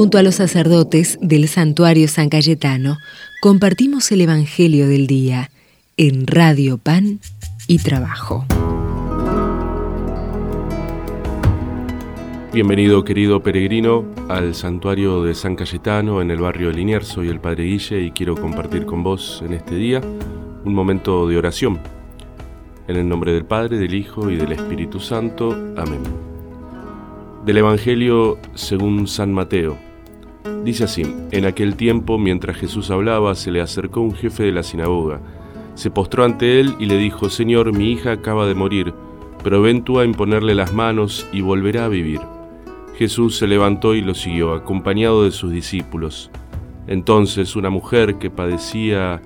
Junto 0.00 0.16
a 0.16 0.22
los 0.22 0.36
sacerdotes 0.36 1.18
del 1.20 1.46
santuario 1.46 2.08
San 2.08 2.30
Cayetano, 2.30 2.96
compartimos 3.42 4.10
el 4.12 4.22
Evangelio 4.22 4.88
del 4.88 5.06
Día 5.06 5.50
en 5.98 6.26
Radio 6.26 6.78
Pan 6.78 7.20
y 7.66 7.80
Trabajo. 7.80 8.46
Bienvenido 12.50 13.04
querido 13.04 13.42
peregrino 13.42 14.06
al 14.30 14.54
santuario 14.54 15.22
de 15.22 15.34
San 15.34 15.54
Cayetano 15.54 16.22
en 16.22 16.30
el 16.30 16.38
barrio 16.38 16.68
de 16.68 16.76
Liniers. 16.76 17.06
Soy 17.06 17.28
el 17.28 17.38
Padre 17.38 17.64
Guille 17.64 18.00
y 18.00 18.10
quiero 18.12 18.36
compartir 18.36 18.86
con 18.86 19.02
vos 19.02 19.42
en 19.44 19.52
este 19.52 19.74
día 19.74 20.00
un 20.64 20.72
momento 20.72 21.28
de 21.28 21.36
oración. 21.36 21.78
En 22.88 22.96
el 22.96 23.06
nombre 23.06 23.34
del 23.34 23.44
Padre, 23.44 23.76
del 23.76 23.92
Hijo 23.92 24.30
y 24.30 24.36
del 24.36 24.52
Espíritu 24.52 24.98
Santo. 24.98 25.50
Amén. 25.76 26.00
Del 27.44 27.58
Evangelio 27.58 28.38
según 28.54 29.06
San 29.06 29.30
Mateo. 29.34 29.89
Dice 30.64 30.84
así, 30.84 31.02
en 31.30 31.44
aquel 31.44 31.76
tiempo, 31.76 32.18
mientras 32.18 32.56
Jesús 32.56 32.90
hablaba, 32.90 33.34
se 33.34 33.50
le 33.50 33.60
acercó 33.60 34.00
un 34.00 34.14
jefe 34.14 34.44
de 34.44 34.52
la 34.52 34.62
sinagoga. 34.62 35.20
Se 35.74 35.90
postró 35.90 36.24
ante 36.24 36.60
él 36.60 36.74
y 36.78 36.86
le 36.86 36.96
dijo, 36.96 37.30
Señor, 37.30 37.72
mi 37.72 37.90
hija 37.90 38.12
acaba 38.12 38.46
de 38.46 38.54
morir, 38.54 38.94
pero 39.42 39.62
ven 39.62 39.84
tú 39.84 39.98
a 39.98 40.04
imponerle 40.04 40.54
las 40.54 40.72
manos 40.72 41.26
y 41.32 41.40
volverá 41.40 41.86
a 41.86 41.88
vivir. 41.88 42.20
Jesús 42.96 43.36
se 43.36 43.46
levantó 43.46 43.94
y 43.94 44.02
lo 44.02 44.14
siguió, 44.14 44.52
acompañado 44.52 45.24
de 45.24 45.30
sus 45.30 45.50
discípulos. 45.52 46.30
Entonces 46.86 47.56
una 47.56 47.70
mujer 47.70 48.16
que 48.16 48.30
padecía 48.30 49.22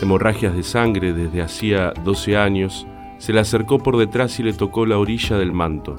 hemorragias 0.00 0.54
de 0.54 0.62
sangre 0.62 1.12
desde 1.12 1.42
hacía 1.42 1.92
doce 2.04 2.36
años, 2.36 2.86
se 3.18 3.32
le 3.32 3.40
acercó 3.40 3.78
por 3.78 3.96
detrás 3.96 4.38
y 4.38 4.42
le 4.42 4.52
tocó 4.52 4.86
la 4.86 4.98
orilla 4.98 5.38
del 5.38 5.52
manto. 5.52 5.96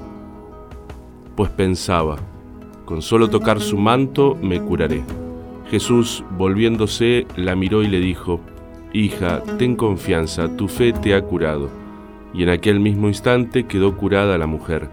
Pues 1.36 1.50
pensaba, 1.50 2.18
con 2.86 3.02
solo 3.02 3.30
tocar 3.30 3.60
su 3.60 3.78
manto 3.78 4.38
me 4.42 4.62
curaré. 4.62 5.04
Jesús, 5.70 6.24
volviéndose, 6.38 7.26
la 7.36 7.56
miró 7.56 7.84
y 7.84 7.88
le 7.88 8.00
dijo, 8.00 8.40
Hija, 8.94 9.42
ten 9.58 9.76
confianza, 9.76 10.56
tu 10.56 10.68
fe 10.68 10.94
te 10.94 11.16
ha 11.16 11.22
curado. 11.22 11.70
Y 12.34 12.44
en 12.44 12.50
aquel 12.50 12.80
mismo 12.80 13.08
instante 13.08 13.66
quedó 13.66 13.98
curada 13.98 14.38
la 14.38 14.48
mujer. 14.48 14.90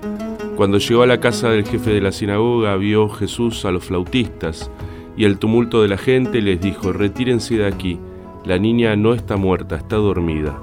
Cuando 0.56 0.78
llegó 0.78 1.02
a 1.02 1.06
la 1.06 1.20
casa 1.20 1.50
del 1.50 1.64
jefe 1.64 1.92
de 1.92 2.00
la 2.00 2.12
sinagoga, 2.12 2.76
vio 2.76 3.08
Jesús 3.08 3.64
a 3.64 3.70
los 3.70 3.84
flautistas 3.84 4.70
y 5.16 5.24
el 5.24 5.38
tumulto 5.38 5.82
de 5.82 5.88
la 5.88 5.98
gente 5.98 6.40
les 6.40 6.60
dijo, 6.60 6.92
retírense 6.92 7.56
de 7.56 7.66
aquí, 7.66 7.98
la 8.44 8.58
niña 8.58 8.96
no 8.96 9.14
está 9.14 9.36
muerta, 9.36 9.76
está 9.76 9.96
dormida. 9.96 10.58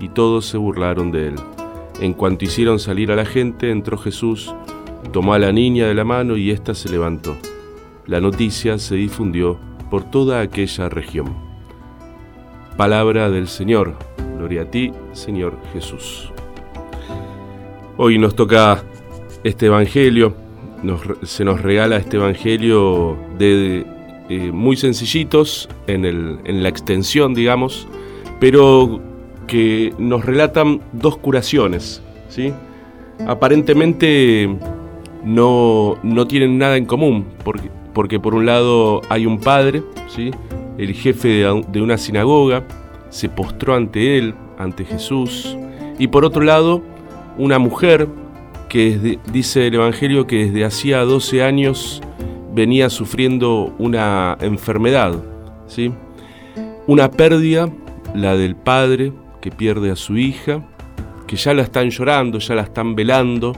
Y 0.00 0.08
todos 0.08 0.46
se 0.46 0.58
burlaron 0.58 1.10
de 1.10 1.28
él. 1.28 1.34
En 2.00 2.12
cuanto 2.12 2.44
hicieron 2.44 2.78
salir 2.78 3.10
a 3.10 3.16
la 3.16 3.24
gente, 3.24 3.70
entró 3.70 3.96
Jesús, 3.96 4.54
tomó 5.12 5.34
a 5.34 5.38
la 5.38 5.52
niña 5.52 5.86
de 5.86 5.94
la 5.94 6.04
mano 6.04 6.36
y 6.36 6.50
ésta 6.50 6.74
se 6.74 6.88
levantó. 6.88 7.36
La 8.06 8.20
noticia 8.20 8.78
se 8.78 8.96
difundió 8.96 9.58
por 9.90 10.04
toda 10.04 10.40
aquella 10.40 10.88
región. 10.88 11.34
Palabra 12.76 13.30
del 13.30 13.48
Señor. 13.48 13.94
Gloria 14.36 14.62
a 14.62 14.70
ti, 14.70 14.92
Señor 15.12 15.56
Jesús. 15.72 16.30
Hoy 17.96 18.18
nos 18.18 18.34
toca 18.34 18.82
este 19.44 19.66
Evangelio, 19.66 20.34
se 21.22 21.44
nos 21.44 21.62
regala 21.62 21.96
este 21.96 22.16
Evangelio 22.16 23.16
de, 23.38 23.86
eh, 24.28 24.50
muy 24.52 24.76
sencillitos 24.76 25.68
en, 25.86 26.62
la 26.62 26.68
extensión, 26.68 27.34
digamos, 27.34 27.86
pero 28.40 29.00
que 29.46 29.92
nos 29.98 30.24
relatan 30.24 30.80
dos 30.92 31.18
curaciones, 31.18 32.02
¿sí? 32.28 32.52
Aparentemente 33.26 34.56
no, 35.24 35.98
tienen 36.28 36.58
nada 36.58 36.76
en 36.76 36.86
común, 36.86 37.26
porque, 37.44 37.70
porque, 37.92 38.20
por 38.20 38.34
un 38.34 38.46
lado 38.46 39.00
hay 39.08 39.26
un 39.26 39.38
padre, 39.38 39.82
¿sí? 40.08 40.30
el 40.78 40.94
jefe 40.94 41.28
de, 41.28 41.64
de 41.68 41.82
una 41.82 41.96
sinagoga, 41.96 42.64
se 43.10 43.28
postró 43.28 43.74
ante 43.74 44.18
él, 44.18 44.34
ante 44.58 44.84
Jesús, 44.84 45.56
y 45.98 46.08
por 46.08 46.24
otro 46.24 46.42
lado, 46.42 46.82
una 47.38 47.58
mujer 47.58 48.08
que 48.68 49.18
dice 49.32 49.68
el 49.68 49.74
Evangelio 49.74 50.26
que 50.26 50.46
desde 50.46 50.64
hacía 50.64 51.00
12 51.00 51.44
años 51.44 52.02
venía 52.52 52.90
sufriendo 52.90 53.72
una 53.78 54.36
enfermedad, 54.40 55.14
¿sí? 55.66 55.92
Una 56.86 57.10
pérdida, 57.10 57.68
la 58.14 58.36
del 58.36 58.56
padre 58.56 59.12
que 59.40 59.50
pierde 59.50 59.90
a 59.90 59.96
su 59.96 60.16
hija, 60.16 60.64
que 61.26 61.36
ya 61.36 61.54
la 61.54 61.62
están 61.62 61.90
llorando, 61.90 62.38
ya 62.38 62.54
la 62.54 62.62
están 62.62 62.94
velando, 62.94 63.52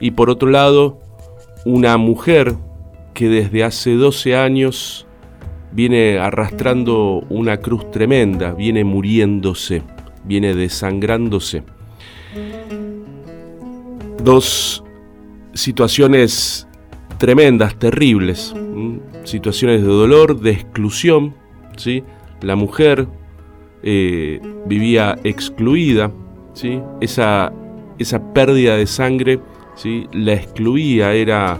y 0.00 0.12
por 0.12 0.30
otro 0.30 0.48
lado, 0.48 0.98
una 1.64 1.96
mujer 1.96 2.54
que 3.14 3.28
desde 3.28 3.64
hace 3.64 3.94
12 3.94 4.36
años 4.36 5.06
viene 5.72 6.18
arrastrando 6.18 7.24
una 7.28 7.58
cruz 7.58 7.90
tremenda, 7.90 8.52
viene 8.52 8.82
muriéndose, 8.84 9.82
viene 10.24 10.54
desangrándose 10.54 11.62
dos 14.22 14.84
situaciones 15.54 16.66
tremendas, 17.18 17.78
terribles, 17.78 18.54
situaciones 19.24 19.82
de 19.82 19.88
dolor, 19.88 20.40
de 20.40 20.52
exclusión. 20.52 21.34
¿sí? 21.76 22.04
La 22.40 22.56
mujer 22.56 23.08
eh, 23.82 24.40
vivía 24.66 25.18
excluida, 25.24 26.12
¿sí? 26.54 26.80
esa, 27.00 27.52
esa 27.98 28.32
pérdida 28.32 28.76
de 28.76 28.86
sangre 28.86 29.40
la 30.12 30.34
excluía, 30.34 31.12
era, 31.14 31.58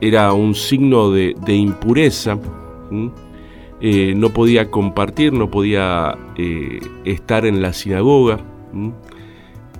era 0.00 0.32
un 0.32 0.54
signo 0.54 1.10
de, 1.10 1.34
impureza. 1.48 2.38
Eh, 3.80 4.14
no 4.16 4.30
podía 4.30 4.70
compartir, 4.70 5.32
no 5.32 5.50
podía 5.50 6.16
eh, 6.36 6.80
estar 7.04 7.46
en 7.46 7.62
la 7.62 7.72
sinagoga. 7.72 8.38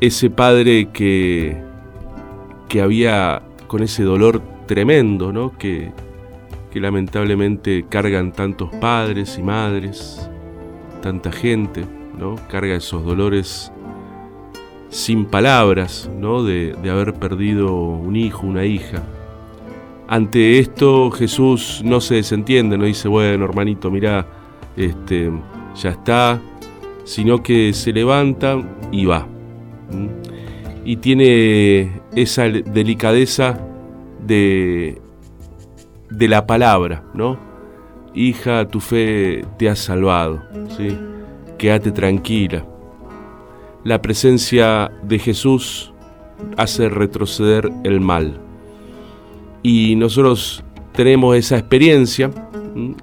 Ese 0.00 0.30
padre 0.30 0.88
que, 0.92 1.56
que 2.68 2.80
había 2.80 3.42
con 3.66 3.82
ese 3.82 4.02
dolor 4.04 4.40
tremendo, 4.66 5.32
¿no? 5.32 5.56
Que, 5.58 5.92
que 6.70 6.80
lamentablemente 6.80 7.86
cargan 7.88 8.32
tantos 8.32 8.70
padres 8.76 9.38
y 9.38 9.42
madres, 9.42 10.30
tanta 11.02 11.32
gente, 11.32 11.84
¿no? 12.18 12.36
Carga 12.48 12.76
esos 12.76 13.04
dolores 13.04 13.72
sin 14.88 15.26
palabras, 15.26 16.10
¿no? 16.18 16.42
De, 16.42 16.74
haber 16.90 17.14
perdido 17.14 17.74
un 17.74 18.16
hijo, 18.16 18.46
una 18.46 18.64
hija. 18.64 19.02
Ante 20.06 20.58
esto 20.58 21.10
Jesús 21.10 21.82
no 21.84 22.00
se 22.00 22.16
desentiende, 22.16 22.78
no 22.78 22.84
dice, 22.84 23.08
bueno, 23.08 23.44
hermanito, 23.44 23.90
mira, 23.90 24.26
este, 24.76 25.30
ya 25.74 25.90
está, 25.90 26.40
sino 27.04 27.42
que 27.42 27.72
se 27.72 27.92
levanta 27.92 28.56
y 28.90 29.04
va 29.04 29.26
y 30.88 30.96
tiene 30.96 32.00
esa 32.16 32.44
delicadeza 32.44 33.60
de, 34.24 34.98
de 36.08 36.28
la 36.28 36.46
palabra, 36.46 37.04
¿no? 37.12 37.38
Hija, 38.14 38.66
tu 38.66 38.80
fe 38.80 39.44
te 39.58 39.68
ha 39.68 39.76
salvado, 39.76 40.42
¿sí? 40.78 40.96
Quédate 41.58 41.92
tranquila. 41.92 42.64
La 43.84 44.02
presencia 44.02 44.90
de 45.02 45.18
Jesús 45.18 45.92
hace 46.56 46.88
retroceder 46.88 47.70
el 47.84 48.00
mal. 48.00 48.40
Y 49.62 49.96
nosotros 49.96 50.64
tenemos 50.92 51.36
esa 51.36 51.58
experiencia, 51.58 52.30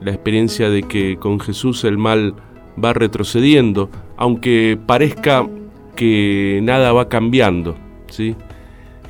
la 0.01 0.11
experiencia 0.11 0.69
de 0.69 0.83
que 0.83 1.17
con 1.17 1.39
Jesús 1.39 1.83
el 1.83 1.97
mal 1.97 2.35
va 2.83 2.93
retrocediendo, 2.93 3.89
aunque 4.17 4.77
parezca 4.85 5.47
que 5.95 6.59
nada 6.63 6.91
va 6.91 7.07
cambiando. 7.07 7.75
¿sí? 8.07 8.35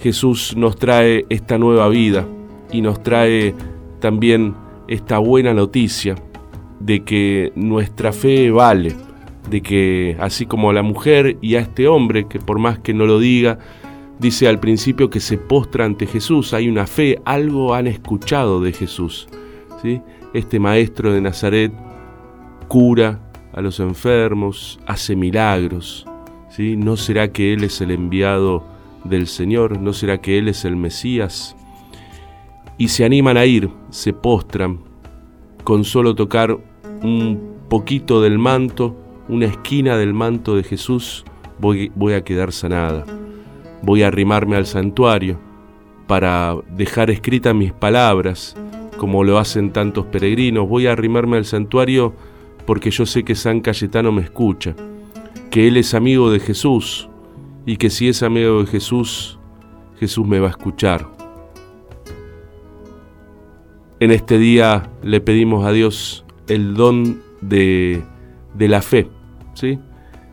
Jesús 0.01 0.55
nos 0.55 0.75
trae 0.75 1.25
esta 1.29 1.57
nueva 1.57 1.89
vida 1.89 2.27
y 2.71 2.81
nos 2.81 3.01
trae 3.01 3.55
también 3.99 4.53
esta 4.87 5.17
buena 5.17 5.53
noticia 5.53 6.15
de 6.79 7.03
que 7.03 7.51
nuestra 7.55 8.11
fe 8.11 8.51
vale, 8.51 8.95
de 9.49 9.61
que 9.61 10.17
así 10.19 10.45
como 10.45 10.69
a 10.69 10.73
la 10.73 10.83
mujer 10.83 11.37
y 11.41 11.55
a 11.55 11.59
este 11.59 11.87
hombre, 11.87 12.27
que 12.27 12.39
por 12.39 12.59
más 12.59 12.79
que 12.79 12.93
no 12.93 13.05
lo 13.05 13.19
diga, 13.19 13.59
dice 14.19 14.47
al 14.47 14.59
principio 14.59 15.09
que 15.09 15.19
se 15.19 15.37
postra 15.37 15.85
ante 15.85 16.07
Jesús, 16.07 16.53
hay 16.53 16.67
una 16.69 16.87
fe, 16.87 17.21
algo 17.25 17.73
han 17.73 17.87
escuchado 17.87 18.61
de 18.61 18.73
Jesús. 18.73 19.27
¿sí? 19.81 20.01
Este 20.33 20.59
maestro 20.59 21.13
de 21.13 21.21
Nazaret 21.21 21.71
cura 22.67 23.21
a 23.53 23.61
los 23.61 23.79
enfermos, 23.79 24.79
hace 24.85 25.15
milagros, 25.15 26.05
¿No 26.57 26.95
será 26.95 27.33
que 27.33 27.51
Él 27.51 27.65
es 27.65 27.81
el 27.81 27.91
enviado 27.91 28.63
del 29.03 29.27
Señor? 29.27 29.79
¿No 29.81 29.91
será 29.91 30.21
que 30.21 30.37
Él 30.37 30.47
es 30.47 30.63
el 30.63 30.77
Mesías? 30.77 31.55
Y 32.77 32.87
se 32.87 33.03
animan 33.03 33.35
a 33.35 33.45
ir, 33.45 33.69
se 33.89 34.13
postran, 34.13 34.79
con 35.65 35.83
solo 35.83 36.15
tocar 36.15 36.57
un 37.03 37.55
poquito 37.67 38.21
del 38.21 38.37
manto, 38.37 38.95
una 39.27 39.45
esquina 39.45 39.97
del 39.97 40.13
manto 40.13 40.55
de 40.55 40.63
Jesús, 40.63 41.25
voy, 41.59 42.13
a 42.13 42.23
quedar 42.23 42.51
sanada. 42.51 43.05
Voy 43.81 44.03
a 44.03 44.07
arrimarme 44.07 44.55
al 44.55 44.65
santuario 44.65 45.39
para 46.07 46.55
dejar 46.75 47.09
escritas 47.09 47.55
mis 47.55 47.73
palabras, 47.73 48.55
como 48.97 49.23
lo 49.23 49.37
hacen 49.37 49.71
tantos 49.71 50.05
peregrinos. 50.05 50.67
Voy 50.67 50.87
a 50.87 50.91
arrimarme 50.91 51.37
al 51.37 51.45
santuario 51.45 52.13
porque 52.65 52.91
yo 52.91 53.05
sé 53.05 53.23
que 53.23 53.35
San 53.35 53.61
Cayetano 53.61 54.11
me 54.11 54.21
escucha, 54.21 54.75
que 55.49 55.67
Él 55.67 55.77
es 55.77 55.93
amigo 55.93 56.31
de 56.31 56.39
Jesús 56.39 57.09
y 57.65 57.77
que 57.77 57.89
si 57.89 58.09
es 58.09 58.23
amigo 58.23 58.61
de 58.61 58.67
Jesús, 58.67 59.39
Jesús 59.99 60.27
me 60.27 60.39
va 60.39 60.47
a 60.47 60.51
escuchar. 60.51 61.07
En 63.99 64.11
este 64.11 64.37
día 64.37 64.89
le 65.01 65.21
pedimos 65.21 65.65
a 65.65 65.71
Dios 65.71 66.25
el 66.47 66.75
don 66.75 67.21
de, 67.41 68.03
de 68.53 68.67
la 68.67 68.81
fe, 68.81 69.07
¿sí? 69.55 69.79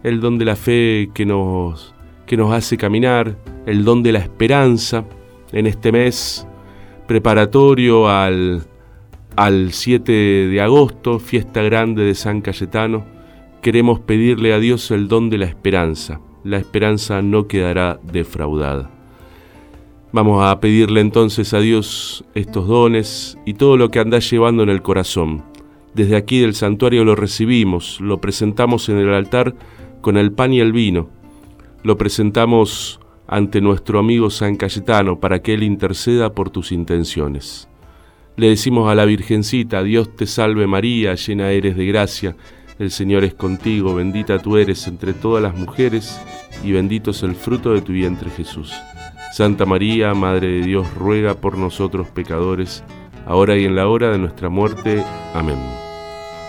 El 0.02 0.20
don 0.20 0.38
de 0.38 0.44
la 0.44 0.56
fe 0.56 1.10
que 1.14 1.24
nos, 1.24 1.94
que 2.26 2.36
nos 2.36 2.52
hace 2.52 2.76
caminar, 2.76 3.36
el 3.66 3.84
don 3.84 4.02
de 4.02 4.12
la 4.12 4.18
esperanza 4.18 5.04
en 5.52 5.66
este 5.66 5.92
mes 5.92 6.46
preparatorio 7.06 8.08
al, 8.08 8.64
al 9.36 9.72
7 9.72 10.12
de 10.12 10.60
agosto, 10.60 11.18
fiesta 11.18 11.62
grande 11.62 12.04
de 12.04 12.14
San 12.14 12.40
Cayetano, 12.40 13.04
queremos 13.60 14.00
pedirle 14.00 14.52
a 14.52 14.58
Dios 14.58 14.90
el 14.90 15.08
don 15.08 15.30
de 15.30 15.38
la 15.38 15.46
esperanza. 15.46 16.20
La 16.44 16.58
esperanza 16.58 17.22
no 17.22 17.46
quedará 17.46 18.00
defraudada. 18.02 18.90
Vamos 20.10 20.44
a 20.44 20.60
pedirle 20.60 21.00
entonces 21.00 21.54
a 21.54 21.60
Dios 21.60 22.24
estos 22.34 22.66
dones 22.66 23.38
y 23.46 23.54
todo 23.54 23.76
lo 23.76 23.90
que 23.90 24.00
anda 24.00 24.18
llevando 24.18 24.62
en 24.62 24.68
el 24.68 24.82
corazón. 24.82 25.44
Desde 25.94 26.16
aquí 26.16 26.40
del 26.40 26.54
santuario 26.54 27.04
lo 27.04 27.14
recibimos, 27.14 28.00
lo 28.00 28.20
presentamos 28.20 28.88
en 28.88 28.98
el 28.98 29.12
altar 29.12 29.54
con 30.00 30.16
el 30.16 30.32
pan 30.32 30.52
y 30.52 30.60
el 30.60 30.72
vino. 30.72 31.10
Lo 31.82 31.98
presentamos 31.98 33.00
ante 33.26 33.60
nuestro 33.60 33.98
amigo 33.98 34.30
San 34.30 34.56
Cayetano 34.56 35.20
para 35.20 35.42
que 35.42 35.54
Él 35.54 35.62
interceda 35.62 36.34
por 36.34 36.50
tus 36.50 36.72
intenciones. 36.72 37.68
Le 38.36 38.48
decimos 38.48 38.90
a 38.90 38.94
la 38.94 39.04
Virgencita, 39.04 39.82
Dios 39.82 40.16
te 40.16 40.26
salve 40.26 40.66
María, 40.66 41.14
llena 41.14 41.50
eres 41.50 41.76
de 41.76 41.86
gracia, 41.86 42.36
el 42.78 42.90
Señor 42.90 43.24
es 43.24 43.34
contigo, 43.34 43.94
bendita 43.94 44.38
tú 44.38 44.56
eres 44.56 44.86
entre 44.86 45.12
todas 45.12 45.42
las 45.42 45.54
mujeres, 45.54 46.18
y 46.64 46.72
bendito 46.72 47.10
es 47.10 47.22
el 47.22 47.34
fruto 47.34 47.74
de 47.74 47.82
tu 47.82 47.92
vientre 47.92 48.30
Jesús. 48.30 48.72
Santa 49.32 49.66
María, 49.66 50.14
Madre 50.14 50.48
de 50.48 50.62
Dios, 50.62 50.92
ruega 50.94 51.34
por 51.34 51.58
nosotros 51.58 52.08
pecadores, 52.08 52.82
ahora 53.26 53.56
y 53.56 53.64
en 53.64 53.76
la 53.76 53.88
hora 53.88 54.10
de 54.10 54.18
nuestra 54.18 54.48
muerte. 54.48 55.04
Amén. 55.34 55.81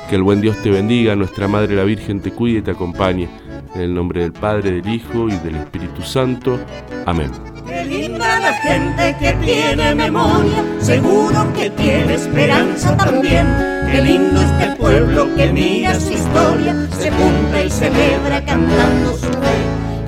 Que 0.09 0.15
el 0.15 0.23
buen 0.23 0.41
Dios 0.41 0.61
te 0.61 0.69
bendiga, 0.69 1.15
nuestra 1.15 1.47
Madre 1.47 1.75
la 1.75 1.83
Virgen 1.83 2.21
te 2.21 2.31
cuide 2.31 2.59
y 2.59 2.61
te 2.61 2.71
acompañe. 2.71 3.29
En 3.73 3.81
el 3.81 3.93
nombre 3.93 4.21
del 4.21 4.33
Padre, 4.33 4.71
del 4.71 4.93
Hijo 4.93 5.27
y 5.29 5.37
del 5.37 5.55
Espíritu 5.55 6.01
Santo. 6.01 6.59
Amén. 7.05 7.31
Qué 7.67 7.85
linda 7.85 8.39
la 8.39 8.53
gente 8.53 9.15
que 9.19 9.33
tiene 9.43 9.95
memoria, 9.95 10.63
seguro 10.79 11.51
que 11.53 11.69
tiene 11.71 12.13
esperanza 12.15 12.95
también. 12.97 13.47
Qué 13.91 14.01
lindo 14.01 14.41
este 14.41 14.75
pueblo 14.75 15.33
que 15.35 15.51
mira 15.51 15.99
su 15.99 16.11
historia, 16.13 16.87
se 16.99 17.09
junta 17.09 17.63
y 17.63 17.69
celebra 17.69 18.45
cantando 18.45 19.17
su. 19.17 19.32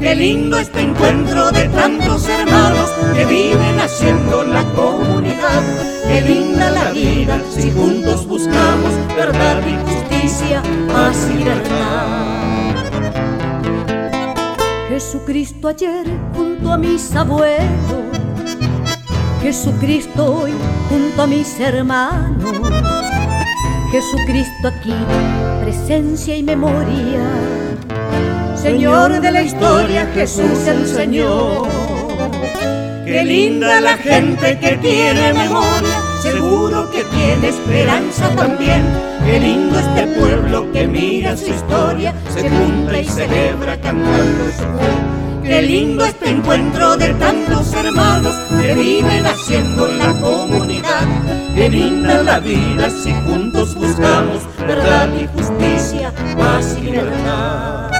Qué 0.05 0.13
lindo 0.13 0.59
este 0.59 0.81
encuentro 0.81 1.51
de 1.51 1.67
tantos 1.69 2.29
hermanos 2.29 2.91
que 3.15 3.25
viven 3.25 3.79
haciendo 3.79 4.43
la 4.43 4.63
comunidad. 4.75 5.63
Qué 6.07 6.21
linda 6.21 6.69
la 6.69 6.91
vida 6.91 7.41
si 7.49 7.71
juntos 7.71 8.27
buscamos 8.27 8.93
verdad 9.15 9.63
y 9.65 9.75
justicia, 9.89 10.61
paz 10.93 11.27
y 11.33 11.37
libertad. 11.39 12.75
Jesucristo 14.89 15.69
ayer 15.69 16.05
junto 16.35 16.71
a 16.71 16.77
mis 16.77 17.15
abuelos, 17.15 17.65
Jesucristo 19.41 20.35
hoy 20.35 20.53
junto 20.87 21.23
a 21.23 21.25
mis 21.25 21.59
hermanos, 21.59 22.61
Jesucristo 23.89 24.67
aquí, 24.67 24.93
presencia 25.63 26.37
y 26.37 26.43
memoria. 26.43 27.54
Señor 28.65 29.21
de 29.21 29.31
la 29.31 29.43
historia, 29.43 30.09
Jesús 30.15 30.65
el 30.67 30.87
Señor. 30.87 31.67
Qué 33.05 33.23
linda 33.23 33.79
la 33.79 33.95
gente 33.95 34.57
que 34.57 34.75
tiene 34.77 35.33
memoria, 35.33 36.01
seguro 36.23 36.89
que 36.89 37.03
tiene 37.03 37.49
esperanza 37.49 38.27
también. 38.35 38.81
Qué 39.23 39.39
lindo 39.39 39.77
este 39.77 40.07
pueblo 40.19 40.71
que 40.71 40.87
mira 40.87 41.37
su 41.37 41.51
historia, 41.51 42.15
se 42.33 42.49
junta 42.49 42.97
y 42.97 43.05
celebra 43.05 43.79
cantando 43.79 44.45
su 44.45 44.63
fe. 44.63 45.43
Qué 45.43 45.61
lindo 45.61 46.03
este 46.03 46.31
encuentro 46.31 46.97
de 46.97 47.13
tantos 47.13 47.71
hermanos 47.71 48.35
que 48.59 48.73
viven 48.73 49.27
haciendo 49.27 49.87
la 49.89 50.11
comunidad. 50.19 51.05
Qué 51.53 51.69
linda 51.69 52.23
la 52.23 52.39
vida 52.39 52.89
si 52.89 53.13
juntos 53.13 53.75
buscamos 53.75 54.41
verdad 54.57 55.07
y 55.13 55.27
justicia, 55.37 56.11
paz 56.35 56.75
y 56.79 56.85
libertad. 56.85 57.94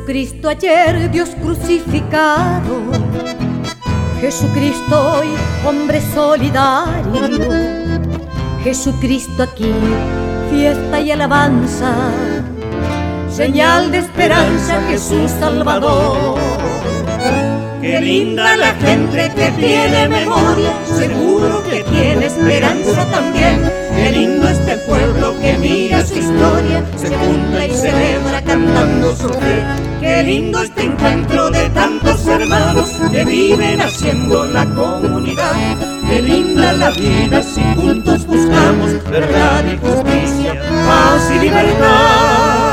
Jesucristo 0.00 0.48
ayer, 0.48 1.10
Dios 1.10 1.28
crucificado. 1.42 2.80
Jesucristo 4.18 5.12
hoy, 5.12 5.28
hombre 5.66 6.00
solidario. 6.14 7.28
Jesucristo 8.64 9.42
aquí, 9.42 9.70
fiesta 10.50 11.00
y 11.00 11.10
alabanza. 11.10 11.92
Señal 13.30 13.92
de 13.92 13.98
esperanza, 13.98 14.80
Jesús 14.88 15.30
Salvador. 15.38 16.38
Qué 17.82 18.00
linda 18.00 18.56
la 18.56 18.72
gente 18.76 19.30
que 19.36 19.50
tiene 19.50 20.08
memoria, 20.08 20.72
seguro 20.84 21.62
que 21.64 21.84
tiene 21.84 22.24
esperanza 22.24 23.04
también. 23.10 23.70
Qué 23.94 24.12
lindo 24.12 24.48
este 24.48 24.78
pueblo 24.78 25.38
que 25.40 25.58
mira 25.58 26.04
su 26.06 26.18
historia, 26.18 26.84
se 26.96 27.08
junta 27.08 27.66
y 27.66 27.74
celebra 27.74 28.39
cantando 28.50 29.14
su 29.14 29.28
fe. 29.28 29.62
Qué 30.00 30.22
lindo 30.24 30.60
este 30.60 30.82
encuentro 30.84 31.50
de 31.50 31.70
tantos 31.70 32.26
hermanos 32.26 32.90
que 33.12 33.24
viven 33.24 33.80
haciendo 33.80 34.44
la 34.46 34.66
comunidad. 34.74 35.76
Qué 36.08 36.20
linda 36.20 36.72
la 36.72 36.90
vida 36.90 37.42
si 37.42 37.62
juntos 37.76 38.26
buscamos 38.26 39.04
verdad 39.08 39.64
y 39.72 39.76
justicia, 39.76 40.60
paz 40.86 41.30
y 41.32 41.38
libertad. 41.38 42.70